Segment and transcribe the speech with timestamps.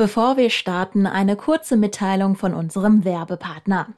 [0.00, 3.88] Bevor wir starten, eine kurze Mitteilung von unserem Werbepartner.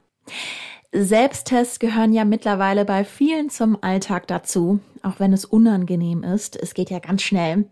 [0.90, 6.56] Selbsttests gehören ja mittlerweile bei vielen zum Alltag dazu, auch wenn es unangenehm ist.
[6.56, 7.66] Es geht ja ganz schnell.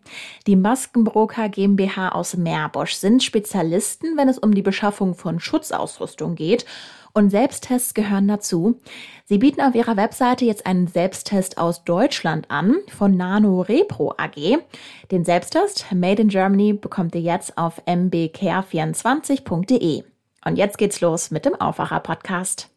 [0.47, 6.67] Die Maskenbroker GmbH aus Meerbosch sind Spezialisten, wenn es um die Beschaffung von Schutzausrüstung geht
[7.13, 8.79] und Selbsttests gehören dazu.
[9.25, 14.59] Sie bieten auf ihrer Webseite jetzt einen Selbsttest aus Deutschland an von Nano Repro AG.
[15.11, 20.05] Den Selbsttest Made in Germany bekommt ihr jetzt auf mbcare24.de.
[20.45, 22.69] Und jetzt geht's los mit dem Aufwacher Podcast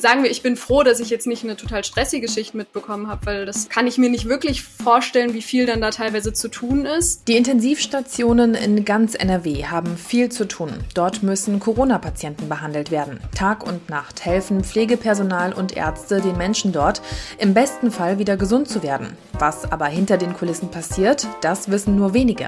[0.00, 3.26] sagen wir, ich bin froh, dass ich jetzt nicht eine total stressige Schicht mitbekommen habe,
[3.26, 6.86] weil das kann ich mir nicht wirklich vorstellen, wie viel dann da teilweise zu tun
[6.86, 7.28] ist.
[7.28, 10.72] Die Intensivstationen in ganz NRW haben viel zu tun.
[10.94, 13.20] Dort müssen Corona-Patienten behandelt werden.
[13.34, 17.02] Tag und Nacht helfen Pflegepersonal und Ärzte den Menschen dort,
[17.38, 19.16] im besten Fall wieder gesund zu werden.
[19.38, 22.46] Was aber hinter den Kulissen passiert, das wissen nur wenige.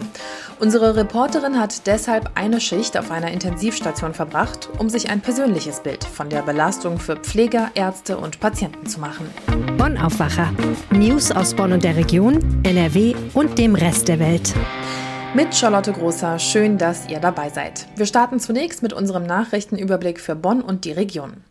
[0.60, 6.04] Unsere Reporterin hat deshalb eine Schicht auf einer Intensivstation verbracht, um sich ein persönliches Bild
[6.04, 9.28] von der Belastung für Pfleger, Ärzte und Patienten zu machen.
[9.76, 10.54] Bonn Aufwacher.
[10.92, 14.54] News aus Bonn und der Region, NRW und dem Rest der Welt.
[15.34, 17.88] Mit Charlotte Großer, schön, dass ihr dabei seid.
[17.96, 21.42] Wir starten zunächst mit unserem Nachrichtenüberblick für Bonn und die Region.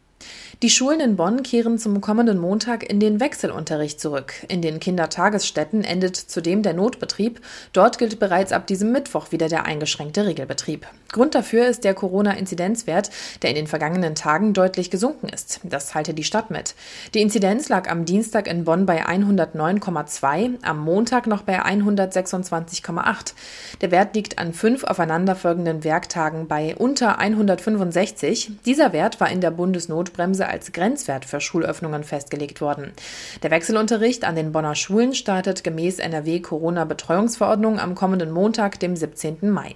[0.64, 4.34] Die Schulen in Bonn kehren zum kommenden Montag in den Wechselunterricht zurück.
[4.48, 7.42] In den Kindertagesstätten endet zudem der Notbetrieb.
[7.74, 10.86] Dort gilt bereits ab diesem Mittwoch wieder der eingeschränkte Regelbetrieb.
[11.12, 13.10] Grund dafür ist der Corona-Inzidenzwert,
[13.42, 15.62] der in den vergangenen Tagen deutlich gesunken ist.
[15.64, 16.76] Das teilte die Stadt mit.
[17.16, 23.34] Die Inzidenz lag am Dienstag in Bonn bei 109,2, am Montag noch bei 126,8.
[23.82, 28.52] Der Wert liegt an fünf aufeinanderfolgenden Werktagen bei unter 165.
[28.64, 32.92] Dieser Wert war in der Bundesnotbremse als Grenzwert für Schulöffnungen festgelegt worden.
[33.42, 39.50] Der Wechselunterricht an den Bonner Schulen startet gemäß NRW-Corona-Betreuungsverordnung am kommenden Montag, dem 17.
[39.50, 39.74] Mai.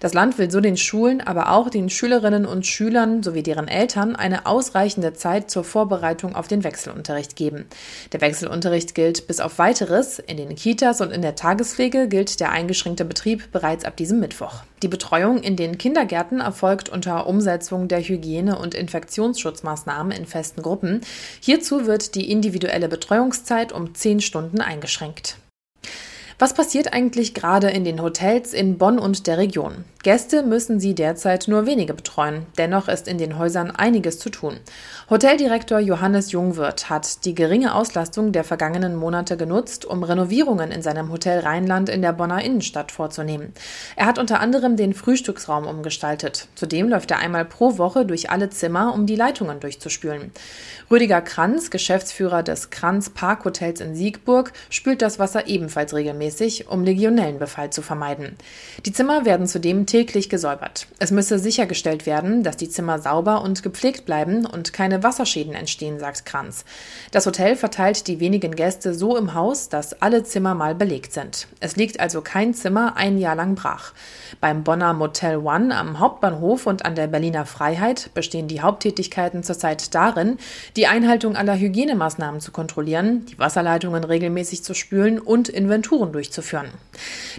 [0.00, 4.16] Das Land will so den Schulen, aber auch den Schülerinnen und Schülern sowie deren Eltern
[4.16, 7.66] eine ausreichende Zeit zur Vorbereitung auf den Wechselunterricht geben.
[8.12, 10.18] Der Wechselunterricht gilt bis auf weiteres.
[10.18, 14.62] In den Kitas und in der Tagespflege gilt der eingeschränkte Betrieb bereits ab diesem Mittwoch.
[14.82, 21.00] Die Betreuung in den Kindergärten erfolgt unter Umsetzung der Hygiene- und Infektionsschutzmaßnahmen in festen Gruppen.
[21.40, 25.36] Hierzu wird die individuelle Betreuungszeit um zehn Stunden eingeschränkt.
[26.40, 29.84] Was passiert eigentlich gerade in den Hotels in Bonn und der Region?
[30.04, 32.46] Gäste müssen sie derzeit nur wenige betreuen.
[32.56, 34.56] Dennoch ist in den Häusern einiges zu tun.
[35.10, 41.10] Hoteldirektor Johannes Jungwirth hat die geringe Auslastung der vergangenen Monate genutzt, um Renovierungen in seinem
[41.10, 43.52] Hotel Rheinland in der Bonner Innenstadt vorzunehmen.
[43.96, 46.46] Er hat unter anderem den Frühstücksraum umgestaltet.
[46.54, 50.30] Zudem läuft er einmal pro Woche durch alle Zimmer, um die Leitungen durchzuspülen.
[50.88, 56.27] Rüdiger Kranz, Geschäftsführer des Kranz Parkhotels in Siegburg, spült das Wasser ebenfalls regelmäßig,
[56.68, 58.36] um Legionellenbefall zu vermeiden.
[58.84, 60.86] Die Zimmer werden zudem täglich gesäubert.
[60.98, 65.98] Es müsse sichergestellt werden, dass die Zimmer sauber und gepflegt bleiben und keine Wasserschäden entstehen,
[65.98, 66.64] sagt Kranz.
[67.10, 71.48] Das Hotel verteilt die wenigen Gäste so im Haus, dass alle Zimmer mal belegt sind.
[71.60, 73.92] Es liegt also kein Zimmer ein Jahr lang brach.
[74.40, 79.94] Beim Bonner Motel One am Hauptbahnhof und an der Berliner Freiheit bestehen die Haupttätigkeiten zurzeit
[79.94, 80.38] darin,
[80.76, 86.70] die Einhaltung aller Hygienemaßnahmen zu kontrollieren, die Wasserleitungen regelmäßig zu spülen und Inventuren durchzuführen.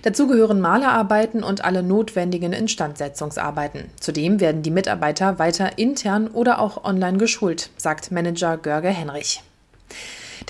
[0.04, 3.90] Dazu gehören Malerarbeiten und alle notwendigen Instandsetzungsarbeiten.
[4.00, 9.44] Zudem werden die Mitarbeiter weiter intern oder auch online geschult, sagt Manager Görge Henrich.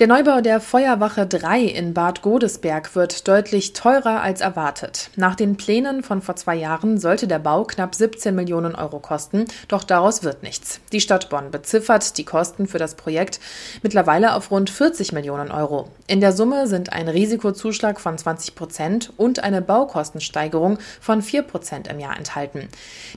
[0.00, 5.10] Der Neubau der Feuerwache 3 in Bad Godesberg wird deutlich teurer als erwartet.
[5.16, 9.44] Nach den Plänen von vor zwei Jahren sollte der Bau knapp 17 Millionen Euro kosten,
[9.68, 10.80] doch daraus wird nichts.
[10.92, 13.40] Die Stadt Bonn beziffert die Kosten für das Projekt
[13.82, 15.90] mittlerweile auf rund 40 Millionen Euro.
[16.06, 21.88] In der Summe sind ein Risikozuschlag von 20 Prozent und eine Baukostensteigerung von 4 Prozent
[21.88, 22.70] im Jahr enthalten.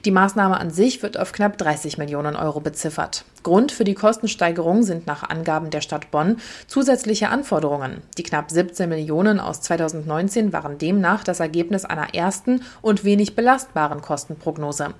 [0.04, 3.24] Die Maßnahme an sich wird auf knapp 30 Millionen Euro beziffert.
[3.44, 8.02] Grund für die Kostensteigerung sind nach Angaben der Stadt Bonn zusätzliche Anforderungen.
[8.18, 14.00] Die knapp 17 Millionen aus 2019 waren demnach das Ergebnis einer ersten und wenig belastbaren
[14.00, 14.94] Kostenprognose.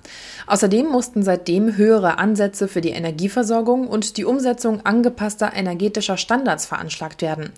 [0.47, 7.23] Außerdem mussten seitdem höhere Ansätze für die Energieversorgung und die Umsetzung angepasster energetischer Standards veranschlagt
[7.23, 7.51] werden.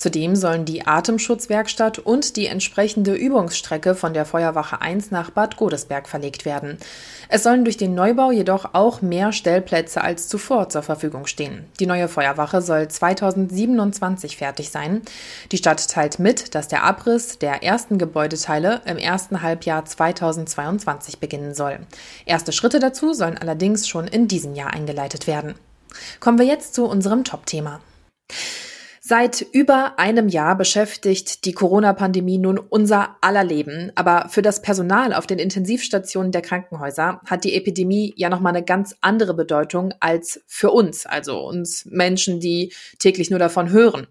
[0.00, 6.08] Zudem sollen die Atemschutzwerkstatt und die entsprechende Übungsstrecke von der Feuerwache 1 nach Bad Godesberg
[6.08, 6.78] verlegt werden.
[7.28, 11.66] Es sollen durch den Neubau jedoch auch mehr Stellplätze als zuvor zur Verfügung stehen.
[11.78, 15.02] Die neue Feuerwache soll 2027 fertig sein.
[15.52, 21.54] Die Stadt teilt mit, dass der Abriss der ersten Gebäudeteile im ersten Halbjahr 2022 beginnen
[21.54, 21.80] soll.
[22.24, 25.54] Erste Schritte dazu sollen allerdings schon in diesem Jahr eingeleitet werden.
[26.18, 27.82] Kommen wir jetzt zu unserem Top-Thema.
[29.04, 33.90] Seit über einem Jahr beschäftigt die Corona-Pandemie nun unser aller Leben.
[33.96, 38.64] Aber für das Personal auf den Intensivstationen der Krankenhäuser hat die Epidemie ja nochmal eine
[38.64, 44.06] ganz andere Bedeutung als für uns, also uns Menschen, die täglich nur davon hören.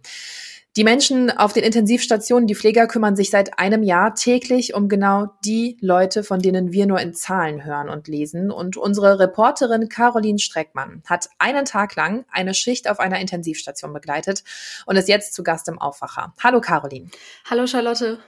[0.77, 5.27] Die Menschen auf den Intensivstationen, die Pfleger kümmern sich seit einem Jahr täglich um genau
[5.43, 8.51] die Leute, von denen wir nur in Zahlen hören und lesen.
[8.51, 14.45] Und unsere Reporterin Caroline Streckmann hat einen Tag lang eine Schicht auf einer Intensivstation begleitet
[14.85, 16.33] und ist jetzt zu Gast im Aufwacher.
[16.41, 17.09] Hallo Caroline.
[17.49, 18.19] Hallo Charlotte.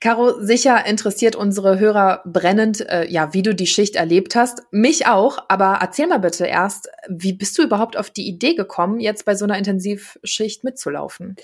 [0.00, 4.62] Caro, sicher interessiert unsere Hörer brennend, äh, ja, wie du die Schicht erlebt hast.
[4.70, 9.00] Mich auch, aber erzähl mal bitte erst, wie bist du überhaupt auf die Idee gekommen,
[9.00, 11.36] jetzt bei so einer Intensivschicht mitzulaufen?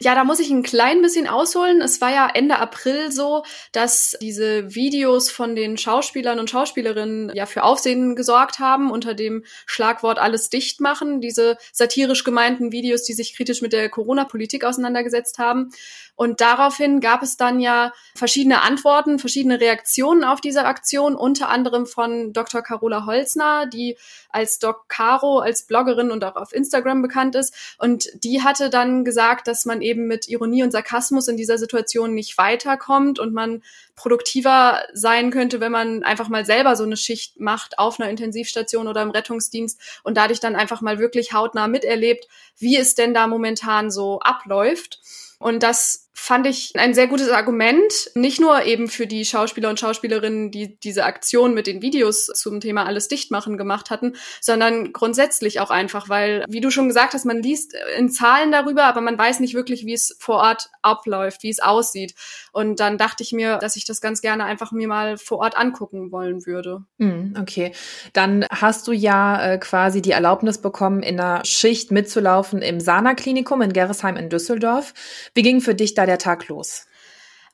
[0.00, 1.80] Ja, da muss ich ein klein bisschen ausholen.
[1.80, 3.42] Es war ja Ende April so,
[3.72, 9.44] dass diese Videos von den Schauspielern und Schauspielerinnen ja für Aufsehen gesorgt haben unter dem
[9.66, 11.20] Schlagwort alles dicht machen.
[11.20, 15.70] Diese satirisch gemeinten Videos, die sich kritisch mit der Corona-Politik auseinandergesetzt haben.
[16.18, 21.86] Und daraufhin gab es dann ja verschiedene Antworten, verschiedene Reaktionen auf diese Aktion, unter anderem
[21.86, 22.60] von Dr.
[22.60, 23.96] Carola Holzner, die
[24.28, 27.54] als Doc Caro, als Bloggerin und auch auf Instagram bekannt ist.
[27.78, 32.14] Und die hatte dann gesagt, dass man eben mit Ironie und Sarkasmus in dieser Situation
[32.14, 33.62] nicht weiterkommt und man
[33.94, 38.88] produktiver sein könnte, wenn man einfach mal selber so eine Schicht macht auf einer Intensivstation
[38.88, 42.26] oder im Rettungsdienst und dadurch dann einfach mal wirklich hautnah miterlebt,
[42.58, 44.98] wie es denn da momentan so abläuft.
[45.38, 49.78] Und das fand ich ein sehr gutes Argument, nicht nur eben für die Schauspieler und
[49.78, 54.92] Schauspielerinnen, die diese Aktion mit den Videos zum Thema alles dicht machen gemacht hatten, sondern
[54.92, 59.00] grundsätzlich auch einfach, weil, wie du schon gesagt hast, man liest in Zahlen darüber, aber
[59.00, 62.14] man weiß nicht wirklich, wie es vor Ort abläuft, wie es aussieht.
[62.52, 65.56] Und dann dachte ich mir, dass ich das ganz gerne einfach mir mal vor Ort
[65.56, 66.82] angucken wollen würde.
[66.98, 67.72] Hm, okay,
[68.12, 73.62] dann hast du ja äh, quasi die Erlaubnis bekommen, in einer Schicht mitzulaufen im Sana-Klinikum
[73.62, 74.92] in Gerresheim in Düsseldorf.
[75.34, 76.88] Wie ging für dich da der Tag los?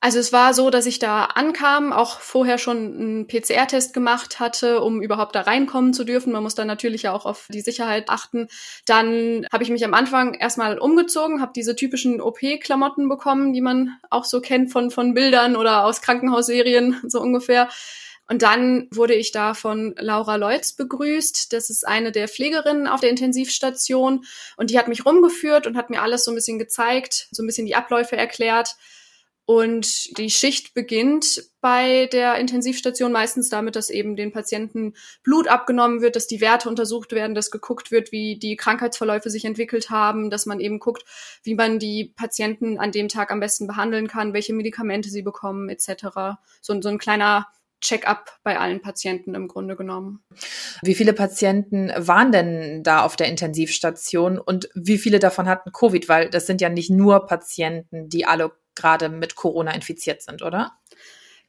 [0.05, 4.83] Also es war so, dass ich da ankam, auch vorher schon einen PCR-Test gemacht hatte,
[4.83, 6.31] um überhaupt da reinkommen zu dürfen.
[6.31, 8.49] Man muss dann natürlich ja auch auf die Sicherheit achten.
[8.85, 13.97] Dann habe ich mich am Anfang erstmal umgezogen, habe diese typischen OP-Klamotten bekommen, die man
[14.11, 17.71] auch so kennt von, von Bildern oder aus Krankenhausserien, so ungefähr.
[18.26, 21.53] Und dann wurde ich da von Laura Leutz begrüßt.
[21.53, 24.25] Das ist eine der Pflegerinnen auf der Intensivstation.
[24.56, 27.47] Und die hat mich rumgeführt und hat mir alles so ein bisschen gezeigt, so ein
[27.47, 28.76] bisschen die Abläufe erklärt.
[29.47, 36.00] Und die Schicht beginnt bei der Intensivstation meistens damit, dass eben den Patienten Blut abgenommen
[36.00, 40.31] wird, dass die Werte untersucht werden, dass geguckt wird, wie die Krankheitsverläufe sich entwickelt haben,
[40.31, 41.05] dass man eben guckt,
[41.43, 45.69] wie man die Patienten an dem Tag am besten behandeln kann, welche Medikamente sie bekommen,
[45.69, 46.38] etc.
[46.62, 47.47] So, so ein kleiner
[47.85, 50.25] Check-up bei allen Patienten im Grunde genommen.
[50.83, 56.09] Wie viele Patienten waren denn da auf der Intensivstation und wie viele davon hatten Covid?
[56.09, 60.73] Weil das sind ja nicht nur Patienten, die alle gerade mit Corona infiziert sind, oder?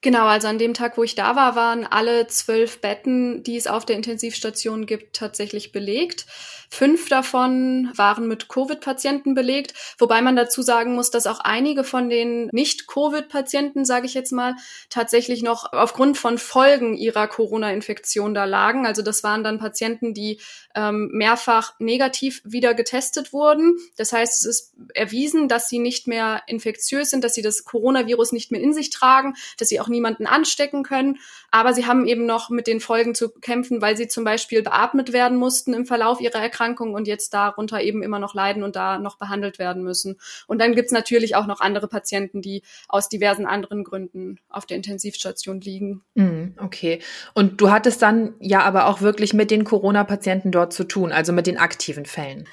[0.05, 3.65] Genau, also an dem Tag, wo ich da war, waren alle zwölf Betten, die es
[3.65, 6.27] auf der Intensivstation gibt, tatsächlich belegt.
[6.69, 12.09] Fünf davon waren mit Covid-Patienten belegt, wobei man dazu sagen muss, dass auch einige von
[12.09, 14.55] den Nicht-Covid-Patienten, sage ich jetzt mal,
[14.89, 18.85] tatsächlich noch aufgrund von Folgen ihrer Corona-Infektion da lagen.
[18.85, 20.39] Also das waren dann Patienten, die
[20.75, 23.77] ähm, mehrfach negativ wieder getestet wurden.
[23.95, 28.33] Das heißt, es ist erwiesen, dass sie nicht mehr infektiös sind, dass sie das Coronavirus
[28.33, 31.17] nicht mehr in sich tragen, dass sie auch niemanden anstecken können.
[31.51, 35.13] Aber sie haben eben noch mit den Folgen zu kämpfen, weil sie zum Beispiel beatmet
[35.13, 38.99] werden mussten im Verlauf ihrer Erkrankung und jetzt darunter eben immer noch leiden und da
[38.99, 40.19] noch behandelt werden müssen.
[40.47, 44.77] Und dann gibt's natürlich auch noch andere Patienten, die aus diversen anderen Gründen auf der
[44.77, 46.01] Intensivstation liegen.
[46.15, 46.99] Mm, okay.
[47.33, 51.31] Und du hattest dann ja aber auch wirklich mit den Corona-Patienten dort zu tun, also
[51.31, 52.47] mit den aktiven Fällen.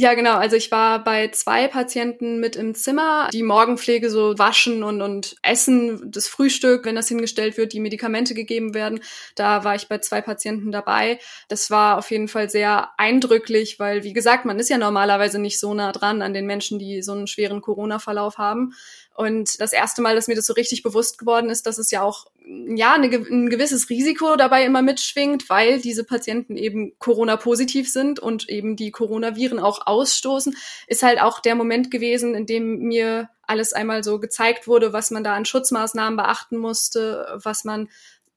[0.00, 0.36] Ja, genau.
[0.36, 5.36] Also ich war bei zwei Patienten mit im Zimmer, die Morgenpflege so waschen und, und
[5.42, 9.00] essen, das Frühstück, wenn das hingestellt wird, die Medikamente gegeben werden.
[9.34, 11.18] Da war ich bei zwei Patienten dabei.
[11.48, 15.60] Das war auf jeden Fall sehr eindrücklich, weil, wie gesagt, man ist ja normalerweise nicht
[15.60, 18.72] so nah dran an den Menschen, die so einen schweren Corona-Verlauf haben.
[19.20, 22.00] Und das erste Mal, dass mir das so richtig bewusst geworden ist, dass es ja
[22.00, 28.18] auch ja eine, ein gewisses Risiko dabei immer mitschwingt, weil diese Patienten eben Corona-positiv sind
[28.18, 33.28] und eben die Coronaviren auch ausstoßen, ist halt auch der Moment gewesen, in dem mir
[33.42, 37.90] alles einmal so gezeigt wurde, was man da an Schutzmaßnahmen beachten musste, was man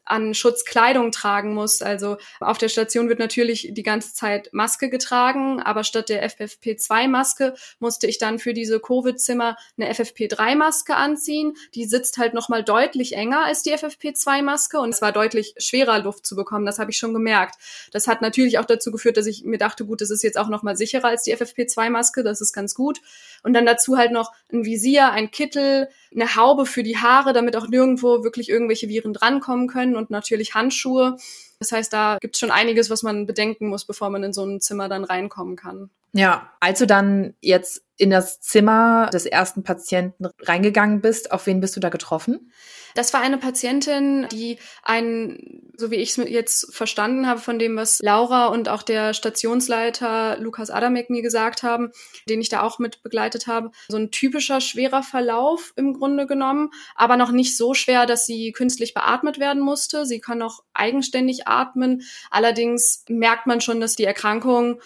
[0.05, 1.81] an Schutzkleidung tragen muss.
[1.81, 7.53] Also auf der Station wird natürlich die ganze Zeit Maske getragen, aber statt der FFP2-Maske
[7.79, 11.53] musste ich dann für diese Covid-Zimmer eine FFP3-Maske anziehen.
[11.75, 16.25] Die sitzt halt nochmal deutlich enger als die FFP2-Maske und es war deutlich schwerer, Luft
[16.25, 16.65] zu bekommen.
[16.65, 17.55] Das habe ich schon gemerkt.
[17.91, 20.49] Das hat natürlich auch dazu geführt, dass ich mir dachte, gut, das ist jetzt auch
[20.49, 22.23] nochmal sicherer als die FFP2-Maske.
[22.23, 22.99] Das ist ganz gut.
[23.43, 27.55] Und dann dazu halt noch ein Visier, ein Kittel, eine Haube für die Haare, damit
[27.55, 31.17] auch nirgendwo wirklich irgendwelche Viren drankommen können und natürlich Handschuhe.
[31.59, 34.45] Das heißt, da gibt es schon einiges, was man bedenken muss, bevor man in so
[34.45, 35.89] ein Zimmer dann reinkommen kann.
[36.13, 41.59] Ja, als du dann jetzt in das Zimmer des ersten Patienten reingegangen bist, auf wen
[41.59, 42.51] bist du da getroffen?
[42.95, 47.75] Das war eine Patientin, die ein, so wie ich es jetzt verstanden habe von dem,
[47.75, 51.91] was Laura und auch der Stationsleiter Lukas Adamek mir gesagt haben,
[52.29, 56.69] den ich da auch mit begleitet habe, so ein typischer schwerer Verlauf im Grunde genommen,
[56.95, 60.05] aber noch nicht so schwer, dass sie künstlich beatmet werden musste.
[60.05, 62.03] Sie kann auch eigenständig atmen.
[62.29, 64.79] Allerdings merkt man schon, dass die Erkrankung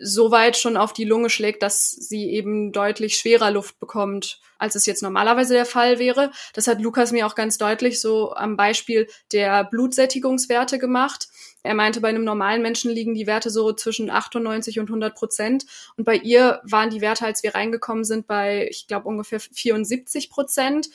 [0.00, 4.74] so weit schon auf die Lunge schlägt, dass sie eben deutlich schwerer Luft bekommt, als
[4.74, 6.30] es jetzt normalerweise der Fall wäre.
[6.54, 11.28] Das hat Lukas mir auch ganz deutlich so am Beispiel der Blutsättigungswerte gemacht.
[11.62, 15.66] Er meinte, bei einem normalen Menschen liegen die Werte so zwischen 98 und 100 Prozent.
[15.96, 20.30] Und bei ihr waren die Werte, als wir reingekommen sind, bei, ich glaube, ungefähr 74
[20.30, 20.88] Prozent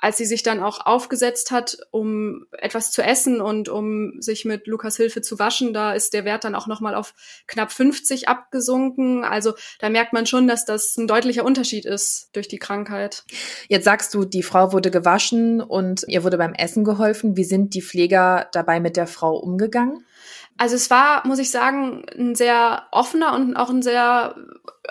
[0.00, 4.66] als sie sich dann auch aufgesetzt hat, um etwas zu essen und um sich mit
[4.66, 7.14] Lukas Hilfe zu waschen, da ist der Wert dann auch nochmal auf
[7.46, 9.24] knapp 50 abgesunken.
[9.24, 13.24] Also da merkt man schon, dass das ein deutlicher Unterschied ist durch die Krankheit.
[13.68, 17.36] Jetzt sagst du, die Frau wurde gewaschen und ihr wurde beim Essen geholfen.
[17.36, 20.04] Wie sind die Pfleger dabei mit der Frau umgegangen?
[20.56, 24.36] Also es war, muss ich sagen, ein sehr offener und auch ein sehr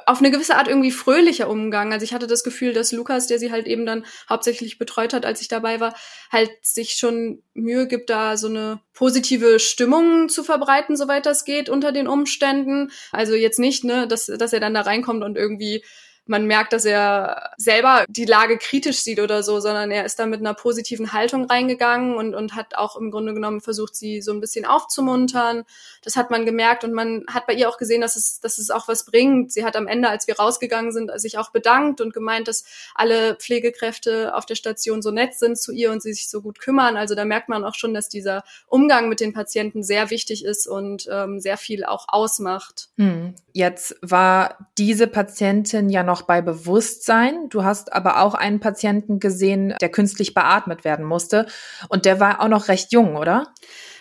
[0.05, 1.93] auf eine gewisse Art irgendwie fröhlicher Umgang.
[1.93, 5.25] Also ich hatte das Gefühl, dass Lukas, der sie halt eben dann hauptsächlich betreut hat,
[5.25, 5.93] als ich dabei war,
[6.32, 11.70] halt sich schon Mühe gibt, da so eine positive Stimmung zu verbreiten, soweit das geht,
[11.70, 12.91] unter den Umständen.
[13.12, 15.84] Also jetzt nicht, ne, dass, dass er dann da reinkommt und irgendwie
[16.25, 20.25] man merkt, dass er selber die Lage kritisch sieht oder so, sondern er ist da
[20.25, 24.32] mit einer positiven Haltung reingegangen und, und hat auch im Grunde genommen versucht, sie so
[24.32, 25.63] ein bisschen aufzumuntern.
[26.01, 28.70] Das hat man gemerkt und man hat bei ihr auch gesehen, dass es, dass es
[28.70, 29.51] auch was bringt.
[29.51, 32.63] Sie hat am Ende, als wir rausgegangen sind, sich auch bedankt und gemeint, dass
[32.96, 36.60] alle Pflegekräfte auf der Station so nett sind zu ihr und sie sich so gut
[36.60, 36.96] kümmern.
[36.96, 40.68] Also da merkt man auch schon, dass dieser Umgang mit den Patienten sehr wichtig ist
[40.68, 42.88] und ähm, sehr viel auch ausmacht.
[42.98, 43.36] Hm.
[43.51, 47.50] Jetzt war diese Patientin ja noch noch bei Bewusstsein.
[47.50, 51.48] Du hast aber auch einen Patienten gesehen, der künstlich beatmet werden musste.
[51.89, 53.51] Und der war auch noch recht jung, oder?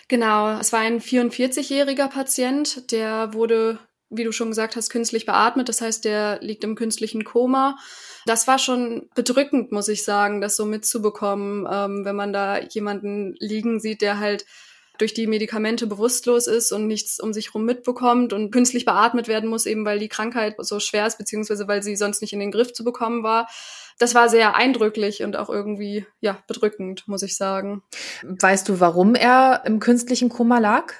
[0.09, 3.79] Genau, es war ein 44-jähriger Patient, der wurde,
[4.11, 5.69] wie du schon gesagt hast, künstlich beatmet.
[5.69, 7.77] Das heißt, der liegt im künstlichen Koma.
[8.27, 13.33] Das war schon bedrückend, muss ich sagen, das so mitzubekommen, ähm, wenn man da jemanden
[13.39, 14.45] liegen sieht, der halt
[14.97, 19.49] durch die Medikamente bewusstlos ist und nichts um sich herum mitbekommt und künstlich beatmet werden
[19.49, 22.51] muss, eben weil die Krankheit so schwer ist, beziehungsweise weil sie sonst nicht in den
[22.51, 23.47] Griff zu bekommen war.
[24.03, 27.83] Das war sehr eindrücklich und auch irgendwie, ja, bedrückend, muss ich sagen.
[28.23, 30.91] Weißt du, warum er im künstlichen Koma lag?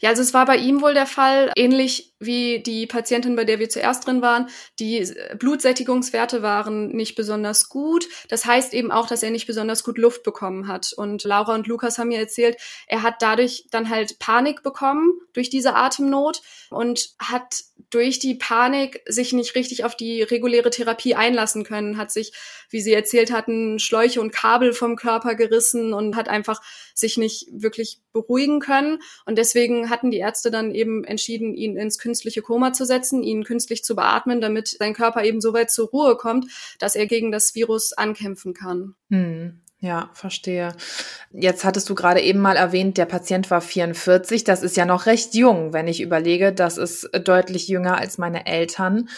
[0.00, 3.58] Ja, also es war bei ihm wohl der Fall, ähnlich wie die Patientin, bei der
[3.58, 4.48] wir zuerst drin waren.
[4.78, 8.08] Die Blutsättigungswerte waren nicht besonders gut.
[8.30, 10.94] Das heißt eben auch, dass er nicht besonders gut Luft bekommen hat.
[10.96, 15.50] Und Laura und Lukas haben mir erzählt, er hat dadurch dann halt Panik bekommen durch
[15.50, 16.40] diese Atemnot
[16.70, 22.10] und hat durch die Panik sich nicht richtig auf die reguläre Therapie einlassen können, hat
[22.10, 22.32] sich,
[22.70, 26.60] wie sie erzählt hatten, Schläuche und Kabel vom Körper gerissen und hat einfach
[26.94, 28.98] sich nicht wirklich beruhigen können.
[29.24, 33.44] Und deswegen hatten die Ärzte dann eben entschieden, ihn ins künstliche Koma zu setzen, ihn
[33.44, 36.46] künstlich zu beatmen, damit sein Körper eben so weit zur Ruhe kommt,
[36.78, 38.94] dass er gegen das Virus ankämpfen kann.
[39.10, 39.60] Hm.
[39.80, 40.74] Ja, verstehe.
[41.30, 44.42] Jetzt hattest du gerade eben mal erwähnt, der Patient war 44.
[44.42, 46.52] Das ist ja noch recht jung, wenn ich überlege.
[46.52, 49.08] Das ist deutlich jünger als meine Eltern.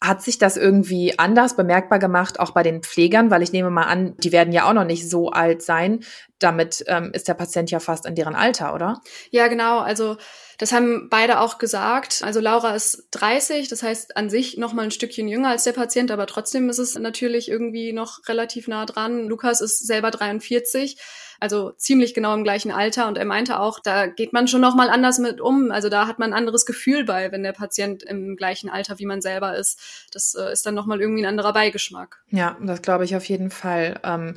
[0.00, 3.32] Hat sich das irgendwie anders bemerkbar gemacht, auch bei den Pflegern?
[3.32, 6.04] Weil ich nehme mal an, die werden ja auch noch nicht so alt sein.
[6.38, 9.00] Damit ähm, ist der Patient ja fast in deren Alter, oder?
[9.30, 9.80] Ja, genau.
[9.80, 10.16] Also
[10.58, 12.22] das haben beide auch gesagt.
[12.22, 15.72] Also Laura ist 30, das heißt an sich noch mal ein Stückchen jünger als der
[15.72, 19.26] Patient, aber trotzdem ist es natürlich irgendwie noch relativ nah dran.
[19.26, 20.96] Lukas ist selber 43
[21.44, 23.06] also ziemlich genau im gleichen Alter.
[23.06, 25.70] Und er meinte auch, da geht man schon noch mal anders mit um.
[25.70, 29.06] Also da hat man ein anderes Gefühl bei, wenn der Patient im gleichen Alter wie
[29.06, 30.08] man selber ist.
[30.12, 32.22] Das äh, ist dann noch mal irgendwie ein anderer Beigeschmack.
[32.30, 34.00] Ja, das glaube ich auf jeden Fall.
[34.02, 34.36] Ähm,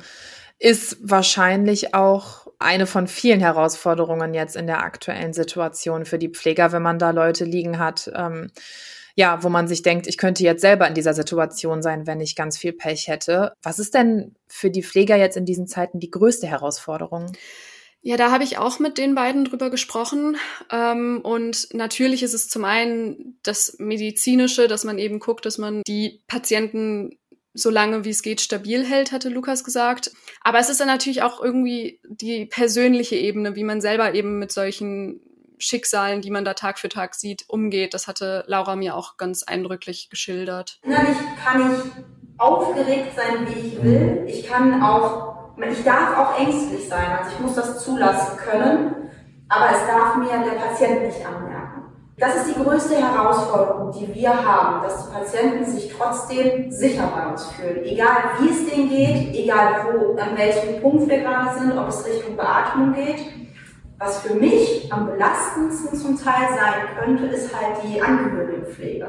[0.58, 6.72] ist wahrscheinlich auch eine von vielen Herausforderungen jetzt in der aktuellen Situation für die Pfleger,
[6.72, 8.10] wenn man da Leute liegen hat.
[8.14, 8.50] Ähm,
[9.14, 12.36] ja, wo man sich denkt, ich könnte jetzt selber in dieser Situation sein, wenn ich
[12.36, 13.52] ganz viel Pech hätte.
[13.62, 17.32] Was ist denn für die Pfleger jetzt in diesen Zeiten die größte Herausforderung?
[18.00, 20.36] Ja, da habe ich auch mit den beiden drüber gesprochen.
[20.70, 25.82] Ähm, und natürlich ist es zum einen das Medizinische, dass man eben guckt, dass man
[25.86, 27.18] die Patienten
[27.58, 30.12] so lange wie es geht stabil hält, hatte Lukas gesagt.
[30.42, 34.52] Aber es ist dann natürlich auch irgendwie die persönliche Ebene, wie man selber eben mit
[34.52, 35.20] solchen
[35.58, 37.94] Schicksalen, die man da Tag für Tag sieht, umgeht.
[37.94, 40.78] Das hatte Laura mir auch ganz eindrücklich geschildert.
[40.82, 44.24] Innerlich kann ich aufgeregt sein, wie ich will.
[44.28, 45.28] Ich kann auch
[45.66, 49.10] ich darf auch ängstlich sein, also ich muss das zulassen können,
[49.48, 51.77] aber es darf mir der Patient nicht anmerken.
[52.18, 57.30] Das ist die größte Herausforderung, die wir haben, dass die Patienten sich trotzdem sicher bei
[57.30, 57.84] uns fühlen.
[57.84, 62.04] Egal wie es denen geht, egal wo, an welchem Punkt wir gerade sind, ob es
[62.04, 63.24] Richtung Beatmung geht.
[63.98, 69.08] Was für mich am belastendsten zum Teil sein könnte, ist halt die Angehörigenpflege.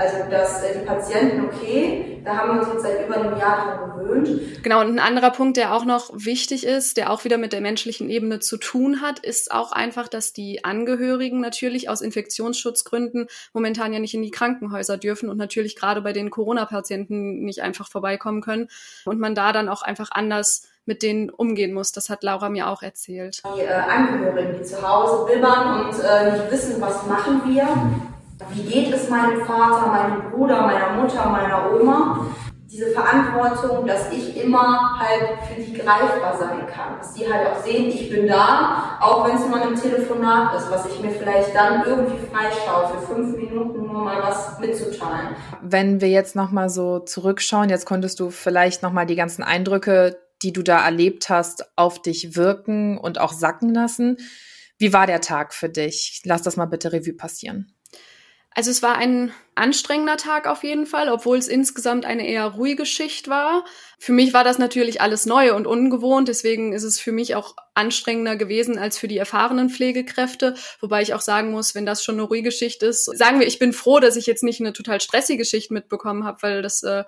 [0.00, 3.76] Also dass äh, die Patienten, okay, da haben wir uns jetzt seit über einem Jahr
[3.76, 4.62] dran gewöhnt.
[4.62, 7.60] Genau, und ein anderer Punkt, der auch noch wichtig ist, der auch wieder mit der
[7.60, 13.92] menschlichen Ebene zu tun hat, ist auch einfach, dass die Angehörigen natürlich aus Infektionsschutzgründen momentan
[13.92, 18.40] ja nicht in die Krankenhäuser dürfen und natürlich gerade bei den Corona-Patienten nicht einfach vorbeikommen
[18.40, 18.68] können
[19.04, 21.92] und man da dann auch einfach anders mit denen umgehen muss.
[21.92, 23.42] Das hat Laura mir auch erzählt.
[23.54, 27.68] Die äh, Angehörigen, die zu Hause bibbern und äh, nicht wissen, was machen wir,
[28.48, 32.26] wie geht es meinem Vater, meinem Bruder, meiner Mutter, meiner Oma?
[32.70, 36.98] Diese Verantwortung, dass ich immer halt für die greifbar sein kann.
[36.98, 40.70] Dass die halt auch sehen, ich bin da, auch wenn es nur ein Telefonat ist,
[40.70, 45.34] was ich mir vielleicht dann irgendwie freischaue, für fünf Minuten nur mal was mitzuteilen.
[45.60, 50.52] Wenn wir jetzt nochmal so zurückschauen, jetzt konntest du vielleicht nochmal die ganzen Eindrücke, die
[50.52, 54.16] du da erlebt hast, auf dich wirken und auch sacken lassen.
[54.78, 56.22] Wie war der Tag für dich?
[56.24, 57.74] Lass das mal bitte Revue passieren.
[58.52, 62.84] Also es war ein anstrengender Tag auf jeden Fall, obwohl es insgesamt eine eher ruhige
[62.84, 63.64] Schicht war.
[63.98, 67.54] Für mich war das natürlich alles neu und ungewohnt, deswegen ist es für mich auch
[67.74, 72.16] anstrengender gewesen als für die erfahrenen Pflegekräfte, wobei ich auch sagen muss, wenn das schon
[72.16, 75.00] eine ruhige Schicht ist, sagen wir, ich bin froh, dass ich jetzt nicht eine total
[75.00, 77.04] stressige Schicht mitbekommen habe, weil das äh,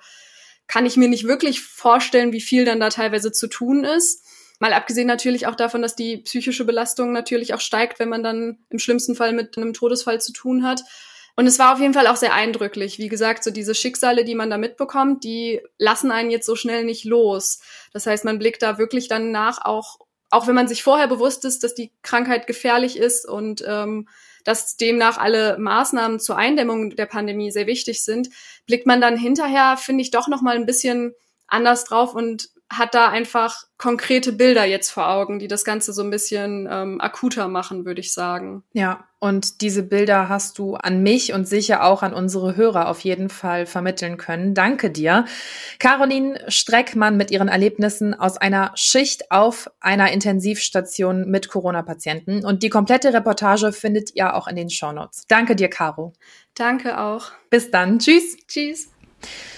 [0.69, 4.25] kann ich mir nicht wirklich vorstellen, wie viel dann da teilweise zu tun ist.
[4.61, 8.59] Mal abgesehen natürlich auch davon, dass die psychische Belastung natürlich auch steigt, wenn man dann
[8.71, 10.83] im schlimmsten Fall mit einem Todesfall zu tun hat.
[11.35, 12.99] Und es war auf jeden Fall auch sehr eindrücklich.
[12.99, 16.85] Wie gesagt, so diese Schicksale, die man da mitbekommt, die lassen einen jetzt so schnell
[16.85, 17.61] nicht los.
[17.93, 19.99] Das heißt, man blickt da wirklich dann nach, auch,
[20.31, 24.09] auch wenn man sich vorher bewusst ist, dass die Krankheit gefährlich ist und ähm,
[24.45, 28.29] dass demnach alle Maßnahmen zur Eindämmung der Pandemie sehr wichtig sind,
[28.67, 31.15] blickt man dann hinterher, finde ich, doch noch mal ein bisschen
[31.47, 36.03] anders drauf und hat da einfach konkrete Bilder jetzt vor Augen, die das Ganze so
[36.03, 38.63] ein bisschen ähm, akuter machen, würde ich sagen.
[38.73, 43.01] Ja, und diese Bilder hast du an mich und sicher auch an unsere Hörer auf
[43.01, 44.55] jeden Fall vermitteln können.
[44.55, 45.27] Danke dir.
[45.79, 52.45] Caroline Streckmann mit ihren Erlebnissen aus einer Schicht auf einer Intensivstation mit Corona-Patienten.
[52.45, 55.25] Und die komplette Reportage findet ihr auch in den Shownotes.
[55.29, 56.15] Danke dir, Caro.
[56.55, 57.33] Danke auch.
[57.51, 57.99] Bis dann.
[57.99, 58.37] Tschüss.
[58.47, 58.91] Tschüss.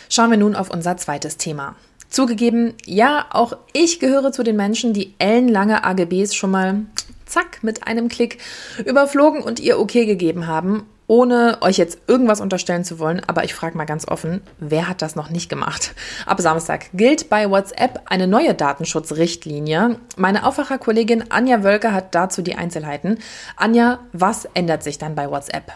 [0.08, 1.76] Schauen wir nun auf unser zweites Thema.
[2.14, 6.82] Zugegeben, ja, auch ich gehöre zu den Menschen, die ellenlange AGBs schon mal
[7.26, 8.38] zack mit einem Klick
[8.84, 13.52] überflogen und ihr okay gegeben haben, ohne euch jetzt irgendwas unterstellen zu wollen, aber ich
[13.52, 15.92] frage mal ganz offen, wer hat das noch nicht gemacht?
[16.24, 19.98] Ab Samstag gilt bei WhatsApp eine neue Datenschutzrichtlinie.
[20.16, 23.18] Meine Aufwacherkollegin Anja Wölke hat dazu die Einzelheiten.
[23.56, 25.72] Anja, was ändert sich dann bei WhatsApp?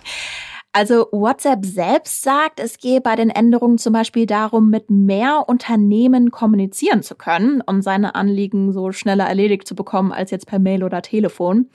[0.73, 6.31] Also WhatsApp selbst sagt, es gehe bei den Änderungen zum Beispiel darum, mit mehr Unternehmen
[6.31, 10.85] kommunizieren zu können und seine Anliegen so schneller erledigt zu bekommen als jetzt per Mail
[10.85, 11.71] oder Telefon.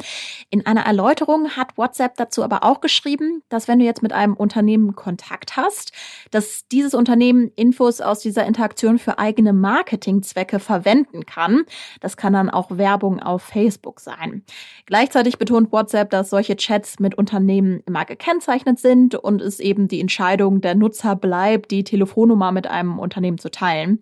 [0.51, 4.36] In einer Erläuterung hat WhatsApp dazu aber auch geschrieben, dass wenn du jetzt mit einem
[4.36, 5.91] Unternehmen Kontakt hast,
[6.29, 11.63] dass dieses Unternehmen Infos aus dieser Interaktion für eigene Marketingzwecke verwenden kann.
[11.99, 14.43] Das kann dann auch Werbung auf Facebook sein.
[14.86, 20.00] Gleichzeitig betont WhatsApp, dass solche Chats mit Unternehmen immer gekennzeichnet sind und es eben die
[20.00, 24.00] Entscheidung der Nutzer bleibt, die Telefonnummer mit einem Unternehmen zu teilen.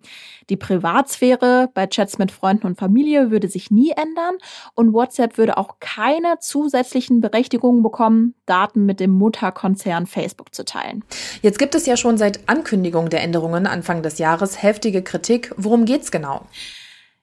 [0.50, 4.34] Die Privatsphäre bei Chats mit Freunden und Familie würde sich nie ändern
[4.74, 11.02] und WhatsApp würde auch keine zusätzlichen Berechtigungen bekommen, Daten mit dem Mutterkonzern Facebook zu teilen.
[11.40, 15.54] Jetzt gibt es ja schon seit Ankündigung der Änderungen Anfang des Jahres heftige Kritik.
[15.56, 16.42] Worum geht's genau?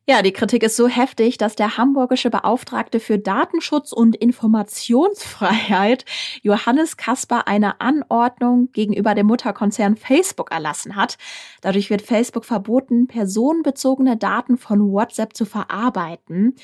[0.10, 6.04] Ja, die Kritik ist so heftig, dass der hamburgische Beauftragte für Datenschutz und Informationsfreiheit
[6.42, 11.20] Johannes Kasper eine Anordnung gegenüber dem Mutterkonzern Facebook erlassen hat.
[11.62, 16.56] Dadurch wird Facebook verboten, personenbezogene Daten von WhatsApp zu verarbeiten.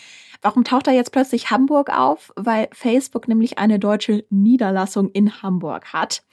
[0.42, 2.34] Warum taucht da jetzt plötzlich Hamburg auf?
[2.36, 6.24] Weil Facebook nämlich eine deutsche Niederlassung in Hamburg hat.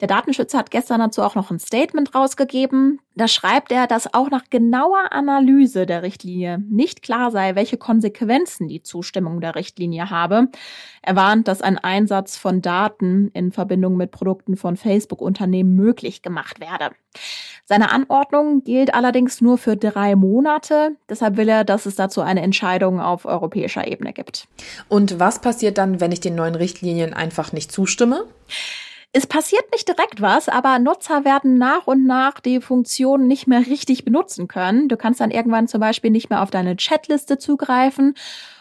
[0.00, 3.00] Der Datenschützer hat gestern dazu auch noch ein Statement rausgegeben.
[3.16, 8.68] Da schreibt er, dass auch nach genauer Analyse der Richtlinie nicht klar sei, welche Konsequenzen
[8.68, 10.48] die Zustimmung der Richtlinie habe.
[11.02, 16.60] Er warnt, dass ein Einsatz von Daten in Verbindung mit Produkten von Facebook-Unternehmen möglich gemacht
[16.60, 16.90] werde.
[17.66, 20.96] Seine Anordnung gilt allerdings nur für drei Monate.
[21.08, 24.48] Deshalb will er, dass es dazu eine Entscheidung auf europäischer Ebene gibt.
[24.88, 28.26] Und was passiert dann, wenn ich den neuen Richtlinien einfach nicht zustimme?
[29.16, 33.60] Es passiert nicht direkt was, aber Nutzer werden nach und nach die Funktion nicht mehr
[33.60, 34.88] richtig benutzen können.
[34.88, 38.16] Du kannst dann irgendwann zum Beispiel nicht mehr auf deine Chatliste zugreifen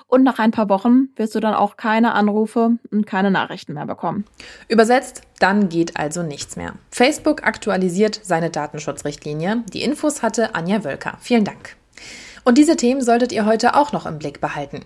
[0.06, 3.88] und nach ein paar Wochen wirst du dann auch keine Anrufe und keine Nachrichten mehr
[3.88, 4.26] bekommen.
[4.68, 6.74] Übersetzt, dann geht also nichts mehr.
[6.92, 9.64] Facebook aktualisiert seine Datenschutzrichtlinie.
[9.74, 11.18] Die Infos hatte Anja Wölker.
[11.20, 11.78] Vielen Dank.
[12.44, 14.82] Und diese Themen solltet ihr heute auch noch im Blick behalten.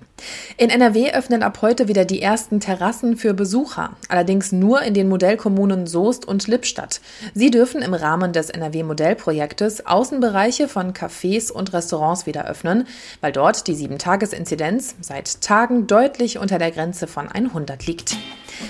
[0.58, 5.10] In NRW öffnen ab heute wieder die ersten Terrassen für Besucher, allerdings nur in den
[5.10, 7.02] Modellkommunen Soest und Lippstadt.
[7.34, 12.88] Sie dürfen im Rahmen des NRW-Modellprojektes Außenbereiche von Cafés und Restaurants wieder öffnen,
[13.22, 18.18] weil dort die 7-Tages-Inzidenz seit Tagen deutlich unter der Grenze von 100 liegt.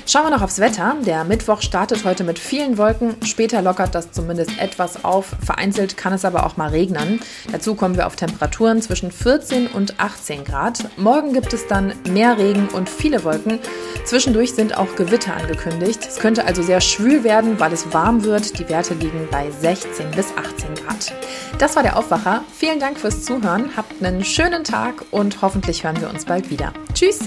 [0.05, 0.95] Schauen wir noch aufs Wetter.
[1.05, 3.15] Der Mittwoch startet heute mit vielen Wolken.
[3.23, 5.35] Später lockert das zumindest etwas auf.
[5.45, 7.19] Vereinzelt kann es aber auch mal regnen.
[7.51, 10.85] Dazu kommen wir auf Temperaturen zwischen 14 und 18 Grad.
[10.97, 13.59] Morgen gibt es dann mehr Regen und viele Wolken.
[14.05, 16.05] Zwischendurch sind auch Gewitter angekündigt.
[16.07, 18.57] Es könnte also sehr schwül werden, weil es warm wird.
[18.59, 21.13] Die Werte liegen bei 16 bis 18 Grad.
[21.59, 22.43] Das war der Aufwacher.
[22.55, 23.71] Vielen Dank fürs Zuhören.
[23.75, 26.73] Habt einen schönen Tag und hoffentlich hören wir uns bald wieder.
[26.93, 27.19] Tschüss!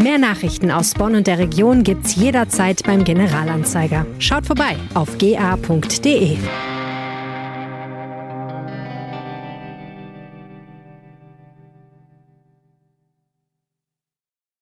[0.00, 1.82] Mehr Nachrichten aus Bonn und der Region
[2.16, 4.06] jederzeit beim Generalanzeiger.
[4.18, 6.38] Schaut vorbei auf ga.de.